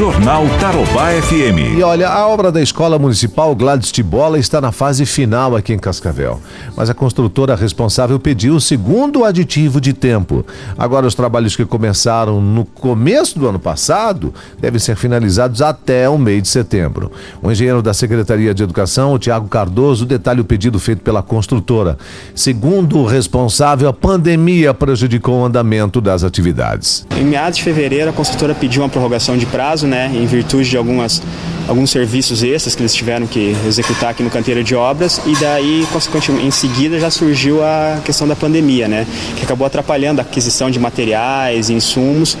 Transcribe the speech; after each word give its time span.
Jornal 0.00 0.46
Tarobá 0.58 1.10
FM. 1.10 1.76
E 1.76 1.82
olha, 1.82 2.08
a 2.08 2.26
obra 2.26 2.50
da 2.50 2.62
Escola 2.62 2.98
Municipal 2.98 3.54
Gladys 3.54 3.92
Tibola 3.92 4.38
está 4.38 4.58
na 4.58 4.72
fase 4.72 5.04
final 5.04 5.54
aqui 5.54 5.74
em 5.74 5.78
Cascavel. 5.78 6.40
Mas 6.74 6.88
a 6.88 6.94
construtora 6.94 7.54
responsável 7.54 8.18
pediu 8.18 8.54
o 8.54 8.60
segundo 8.62 9.26
aditivo 9.26 9.78
de 9.78 9.92
tempo. 9.92 10.42
Agora, 10.78 11.06
os 11.06 11.14
trabalhos 11.14 11.54
que 11.54 11.66
começaram 11.66 12.40
no 12.40 12.64
começo 12.64 13.38
do 13.38 13.46
ano 13.46 13.58
passado 13.58 14.32
devem 14.58 14.80
ser 14.80 14.96
finalizados 14.96 15.60
até 15.60 16.08
o 16.08 16.16
mês 16.16 16.44
de 16.44 16.48
setembro. 16.48 17.12
O 17.42 17.52
engenheiro 17.52 17.82
da 17.82 17.92
Secretaria 17.92 18.54
de 18.54 18.62
Educação, 18.62 19.12
o 19.12 19.18
Tiago 19.18 19.48
Cardoso, 19.48 20.06
detalha 20.06 20.40
o 20.40 20.46
pedido 20.46 20.78
feito 20.78 21.02
pela 21.02 21.22
construtora. 21.22 21.98
Segundo 22.34 23.00
o 23.00 23.04
responsável, 23.04 23.86
a 23.86 23.92
pandemia 23.92 24.72
prejudicou 24.72 25.42
o 25.42 25.44
andamento 25.44 26.00
das 26.00 26.24
atividades. 26.24 27.04
Em 27.14 27.24
meados 27.24 27.58
de 27.58 27.64
fevereiro, 27.64 28.08
a 28.08 28.14
construtora 28.14 28.54
pediu 28.54 28.80
uma 28.80 28.88
prorrogação 28.88 29.36
de 29.36 29.44
prazo, 29.44 29.89
né, 29.90 30.10
em 30.14 30.24
virtude 30.24 30.70
de 30.70 30.76
algumas, 30.76 31.22
alguns 31.70 31.90
serviços 31.90 32.42
extras 32.42 32.74
que 32.74 32.82
eles 32.82 32.92
tiveram 32.92 33.28
que 33.28 33.54
executar 33.64 34.10
aqui 34.10 34.24
no 34.24 34.28
canteiro 34.28 34.64
de 34.64 34.74
obras, 34.74 35.20
e 35.24 35.36
daí, 35.36 35.86
consequentemente, 35.92 36.44
em 36.44 36.50
seguida 36.50 36.98
já 36.98 37.10
surgiu 37.10 37.62
a 37.62 38.00
questão 38.04 38.26
da 38.26 38.34
pandemia, 38.34 38.88
né, 38.88 39.06
que 39.36 39.44
acabou 39.44 39.64
atrapalhando 39.64 40.20
a 40.20 40.22
aquisição 40.22 40.68
de 40.68 40.80
materiais, 40.80 41.70
insumos, 41.70 42.36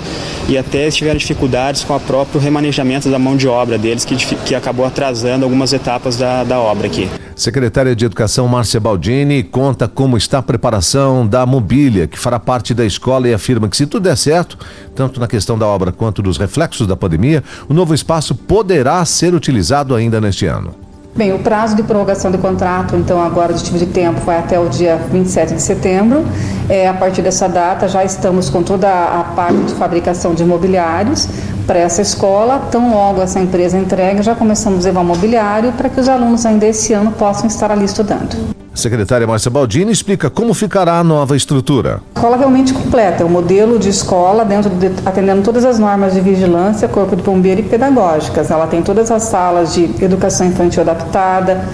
e 0.48 0.58
até 0.58 0.90
tiveram 0.90 1.16
dificuldades 1.16 1.84
com 1.84 1.94
o 1.94 2.00
próprio 2.00 2.40
remanejamento 2.40 3.08
da 3.08 3.20
mão 3.20 3.36
de 3.36 3.46
obra 3.46 3.78
deles, 3.78 4.04
que, 4.04 4.16
que 4.16 4.52
acabou 4.52 4.84
atrasando 4.84 5.44
algumas 5.44 5.72
etapas 5.72 6.16
da, 6.16 6.42
da 6.42 6.58
obra 6.58 6.88
aqui. 6.88 7.08
Secretária 7.36 7.96
de 7.96 8.04
Educação 8.04 8.46
Márcia 8.48 8.80
Baldini 8.80 9.42
conta 9.42 9.88
como 9.88 10.16
está 10.16 10.38
a 10.38 10.42
preparação 10.42 11.26
da 11.26 11.46
mobília, 11.46 12.06
que 12.06 12.18
fará 12.18 12.38
parte 12.38 12.74
da 12.74 12.84
escola 12.84 13.28
e 13.28 13.32
afirma 13.32 13.68
que 13.68 13.76
se 13.76 13.86
tudo 13.86 14.02
der 14.02 14.16
certo, 14.16 14.58
tanto 14.94 15.20
na 15.20 15.26
questão 15.26 15.56
da 15.56 15.66
obra 15.66 15.92
quanto 15.92 16.20
dos 16.20 16.36
reflexos 16.36 16.86
da 16.86 16.96
pandemia, 16.96 17.42
o 17.66 17.72
novo 17.72 17.94
espaço 17.94 18.34
poderá 18.34 19.02
ser 19.04 19.19
utilizado 19.34 19.94
ainda 19.94 20.20
neste 20.20 20.46
ano. 20.46 20.74
Bem, 21.14 21.34
o 21.34 21.40
prazo 21.40 21.74
de 21.74 21.82
prorrogação 21.82 22.30
do 22.30 22.38
contrato, 22.38 22.94
então, 22.94 23.20
agora 23.20 23.52
de 23.52 23.64
tipo 23.64 23.76
de 23.76 23.86
tempo, 23.86 24.20
vai 24.20 24.38
até 24.38 24.58
o 24.60 24.68
dia 24.68 24.96
27 24.96 25.54
de 25.54 25.60
setembro. 25.60 26.24
É, 26.68 26.88
a 26.88 26.94
partir 26.94 27.20
dessa 27.20 27.48
data, 27.48 27.88
já 27.88 28.04
estamos 28.04 28.48
com 28.48 28.62
toda 28.62 28.88
a 28.88 29.24
parte 29.34 29.58
de 29.58 29.74
fabricação 29.74 30.34
de 30.34 30.44
mobiliários 30.44 31.28
para 31.66 31.80
essa 31.80 32.00
escola. 32.00 32.68
Tão 32.70 32.94
logo 32.94 33.20
essa 33.20 33.40
empresa 33.40 33.76
entrega, 33.76 34.22
já 34.22 34.36
começamos 34.36 34.84
a 34.84 34.88
levar 34.88 35.02
mobiliário 35.02 35.72
para 35.72 35.88
que 35.88 36.00
os 36.00 36.08
alunos 36.08 36.46
ainda 36.46 36.66
esse 36.66 36.92
ano 36.92 37.10
possam 37.12 37.48
estar 37.48 37.72
ali 37.72 37.84
estudando. 37.84 38.59
A 38.72 38.76
secretária 38.76 39.26
Márcia 39.26 39.50
Baldini 39.50 39.90
explica 39.90 40.30
como 40.30 40.54
ficará 40.54 41.00
a 41.00 41.04
nova 41.04 41.36
estrutura. 41.36 42.00
Escola 42.14 42.36
realmente 42.36 42.72
completa, 42.72 43.24
é 43.24 43.26
um 43.26 43.28
modelo 43.28 43.78
de 43.80 43.88
escola 43.88 44.44
dentro 44.44 44.70
de, 44.70 44.92
atendendo 45.04 45.42
todas 45.42 45.64
as 45.64 45.78
normas 45.78 46.14
de 46.14 46.20
vigilância, 46.20 46.86
corpo 46.86 47.16
de 47.16 47.22
bombeiro 47.22 47.60
e 47.60 47.64
pedagógicas. 47.64 48.48
Ela 48.48 48.68
tem 48.68 48.80
todas 48.80 49.10
as 49.10 49.24
salas 49.24 49.74
de 49.74 49.84
educação 50.02 50.46
infantil 50.46 50.82
adaptada, 50.82 51.64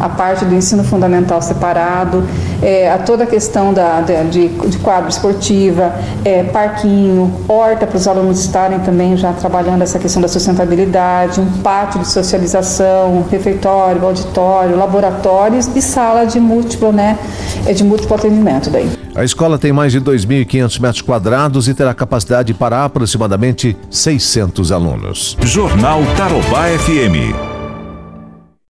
a 0.00 0.08
parte 0.08 0.44
do 0.46 0.54
ensino 0.54 0.82
fundamental 0.82 1.42
separado, 1.42 2.24
é, 2.62 2.90
a 2.90 2.98
toda 2.98 3.24
a 3.24 3.26
questão 3.26 3.72
da, 3.72 4.00
de, 4.00 4.48
de 4.48 4.78
quadra 4.78 5.08
esportiva, 5.08 5.94
é, 6.24 6.42
parquinho, 6.44 7.32
horta 7.48 7.86
para 7.86 7.96
os 7.96 8.08
alunos 8.08 8.40
estarem 8.40 8.78
também 8.80 9.16
já 9.16 9.32
trabalhando 9.32 9.82
essa 9.82 9.98
questão 9.98 10.20
da 10.20 10.28
sustentabilidade, 10.28 11.40
um 11.40 11.50
pátio 11.62 12.00
de 12.00 12.08
socialização, 12.08 13.24
refeitório, 13.30 14.04
auditório, 14.04 14.76
laboratórios 14.76 15.68
e 15.74 15.82
sala 15.82 16.24
de 16.24 16.40
múltiplo, 16.40 16.92
né, 16.92 17.18
é 17.66 17.72
de 17.72 17.84
múltiplo 17.84 18.16
atendimento 18.16 18.70
daí. 18.70 18.88
A 19.14 19.24
escola 19.24 19.58
tem 19.58 19.72
mais 19.72 19.92
de 19.92 20.00
2.500 20.00 20.80
metros 20.80 21.00
quadrados 21.00 21.68
e 21.68 21.74
terá 21.74 21.94
capacidade 21.94 22.52
para 22.52 22.84
aproximadamente 22.84 23.74
600 23.90 24.70
alunos. 24.70 25.38
Jornal 25.42 26.02
Tarobá 26.16 26.64
FM. 26.68 27.55